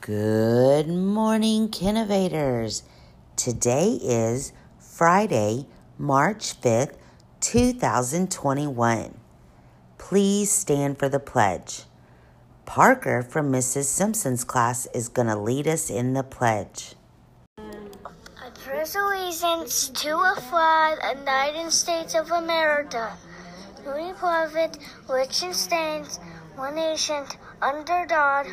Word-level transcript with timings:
Good 0.00 0.88
morning, 0.88 1.68
Kinnovators. 1.68 2.84
Today 3.36 3.98
is 4.02 4.50
Friday, 4.78 5.66
March 5.98 6.58
5th, 6.58 6.94
2021. 7.40 9.18
Please 9.98 10.50
stand 10.50 10.98
for 10.98 11.10
the 11.10 11.20
pledge. 11.20 11.82
Parker 12.64 13.22
from 13.22 13.52
Mrs. 13.52 13.84
Simpson's 13.84 14.42
class 14.42 14.86
is 14.94 15.10
going 15.10 15.28
to 15.28 15.36
lead 15.36 15.68
us 15.68 15.90
in 15.90 16.14
the 16.14 16.22
pledge. 16.22 16.94
I 17.58 18.48
pledge 18.54 18.94
allegiance 18.96 19.90
to 19.90 20.16
a 20.16 20.40
flag 20.48 20.98
of 21.04 21.18
United 21.18 21.70
States 21.70 22.14
of 22.14 22.30
America, 22.30 23.18
to 23.84 23.90
republic 23.90 24.80
which 25.08 25.44
stands 25.52 26.16
one 26.56 26.76
nation 26.76 27.26
under 27.60 28.06
God, 28.06 28.46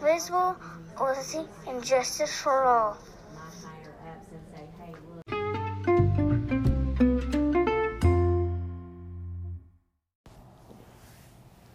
visible, 0.00 0.56
liberty, 1.02 1.48
and 1.66 1.84
justice 1.84 2.40
for 2.40 2.62
all. 2.64 2.98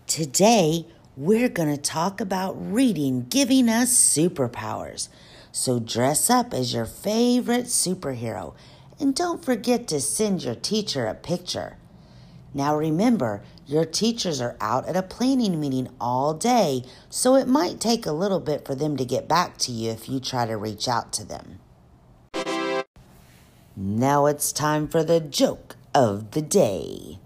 Today, 0.07 0.87
we're 1.15 1.49
going 1.49 1.69
to 1.69 1.81
talk 1.81 2.21
about 2.21 2.55
reading 2.57 3.25
giving 3.29 3.69
us 3.69 3.89
superpowers. 3.91 5.09
So 5.51 5.79
dress 5.79 6.29
up 6.29 6.53
as 6.53 6.73
your 6.73 6.85
favorite 6.85 7.65
superhero 7.65 8.55
and 8.99 9.13
don't 9.13 9.43
forget 9.43 9.87
to 9.89 9.99
send 9.99 10.43
your 10.43 10.55
teacher 10.55 11.05
a 11.05 11.13
picture. 11.13 11.77
Now 12.53 12.75
remember, 12.75 13.41
your 13.65 13.85
teachers 13.85 14.41
are 14.41 14.55
out 14.61 14.87
at 14.87 14.95
a 14.95 15.03
planning 15.03 15.59
meeting 15.59 15.89
all 15.99 16.33
day, 16.33 16.83
so 17.09 17.35
it 17.35 17.47
might 17.47 17.79
take 17.79 18.05
a 18.05 18.11
little 18.11 18.39
bit 18.39 18.65
for 18.65 18.75
them 18.75 18.97
to 18.97 19.05
get 19.05 19.27
back 19.27 19.57
to 19.59 19.71
you 19.71 19.91
if 19.91 20.07
you 20.07 20.19
try 20.19 20.45
to 20.45 20.57
reach 20.57 20.87
out 20.87 21.11
to 21.13 21.25
them. 21.25 21.59
Now 23.75 24.25
it's 24.25 24.51
time 24.51 24.87
for 24.87 25.03
the 25.03 25.19
joke 25.19 25.75
of 25.93 26.31
the 26.31 26.41
day. 26.41 27.19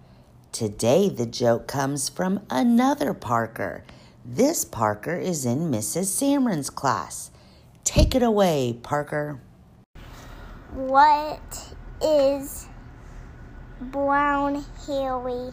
Today, 0.51 1.07
the 1.07 1.25
joke 1.25 1.65
comes 1.65 2.09
from 2.09 2.41
another 2.49 3.13
Parker. 3.13 3.85
This 4.25 4.65
Parker 4.65 5.15
is 5.15 5.45
in 5.45 5.71
Mrs. 5.71 6.05
Samron's 6.07 6.69
class. 6.69 7.31
Take 7.85 8.15
it 8.15 8.21
away, 8.21 8.77
Parker. 8.83 9.39
What 10.73 11.73
is 12.01 12.67
brown, 13.81 14.63
hairy, 14.85 15.51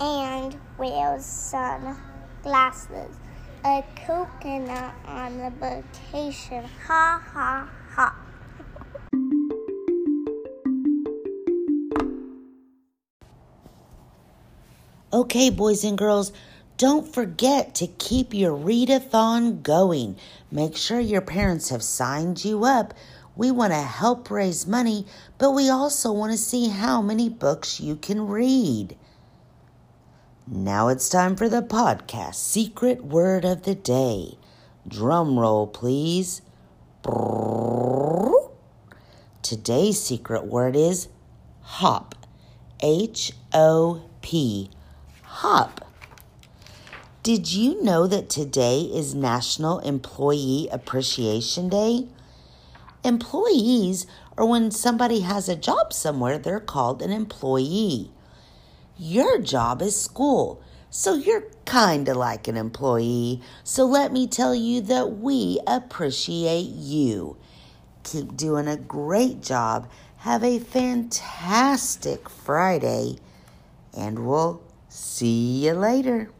and 0.00 0.56
wears 0.78 1.24
sunglasses? 1.24 3.16
A 3.64 3.84
coconut 4.06 4.94
on 5.06 5.38
the 5.38 5.50
vacation. 5.60 6.64
Ha 6.86 7.22
ha 7.32 7.68
ha. 7.90 8.16
Okay, 15.12 15.50
boys 15.50 15.82
and 15.82 15.98
girls, 15.98 16.32
don't 16.78 17.12
forget 17.12 17.74
to 17.74 17.86
keep 17.86 18.32
your 18.32 18.56
readathon 18.56 19.62
going. 19.62 20.16
Make 20.50 20.76
sure 20.76 20.98
your 20.98 21.20
parents 21.20 21.68
have 21.68 21.82
signed 21.82 22.42
you 22.44 22.64
up. 22.64 22.94
We 23.36 23.50
want 23.50 23.72
to 23.72 23.80
help 23.80 24.30
raise 24.30 24.66
money, 24.66 25.06
but 25.38 25.52
we 25.52 25.70
also 25.70 26.12
want 26.12 26.32
to 26.32 26.38
see 26.38 26.68
how 26.68 27.00
many 27.00 27.28
books 27.28 27.80
you 27.80 27.96
can 27.96 28.26
read. 28.26 28.96
Now 30.46 30.88
it's 30.88 31.08
time 31.08 31.36
for 31.36 31.48
the 31.48 31.62
podcast 31.62 32.34
secret 32.34 33.04
word 33.04 33.44
of 33.44 33.62
the 33.62 33.74
day. 33.74 34.36
Drum 34.86 35.38
roll, 35.38 35.66
please. 35.66 36.42
Today's 39.42 40.00
secret 40.00 40.46
word 40.46 40.76
is 40.76 41.08
hop. 41.62 42.14
H 42.82 43.32
O 43.52 44.02
P 44.22 44.70
hop. 45.22 45.86
Did 47.22 47.52
you 47.52 47.82
know 47.82 48.06
that 48.06 48.28
today 48.30 48.80
is 48.80 49.14
National 49.14 49.78
Employee 49.80 50.68
Appreciation 50.72 51.68
Day? 51.68 52.08
Employees 53.04 54.06
are 54.36 54.44
when 54.44 54.70
somebody 54.70 55.20
has 55.20 55.48
a 55.48 55.56
job 55.56 55.92
somewhere, 55.92 56.38
they're 56.38 56.60
called 56.60 57.02
an 57.02 57.10
employee. 57.10 58.10
Your 58.98 59.38
job 59.38 59.80
is 59.82 60.00
school, 60.00 60.62
so 60.90 61.14
you're 61.14 61.44
kind 61.64 62.08
of 62.08 62.16
like 62.16 62.48
an 62.48 62.56
employee. 62.56 63.40
So 63.64 63.84
let 63.86 64.12
me 64.12 64.26
tell 64.26 64.54
you 64.54 64.80
that 64.82 65.18
we 65.18 65.60
appreciate 65.66 66.68
you. 66.68 67.36
Keep 68.04 68.36
doing 68.36 68.68
a 68.68 68.76
great 68.76 69.42
job. 69.42 69.88
Have 70.18 70.44
a 70.44 70.58
fantastic 70.58 72.28
Friday, 72.28 73.16
and 73.96 74.26
we'll 74.26 74.60
See 74.92 75.66
you 75.66 75.74
later. 75.74 76.30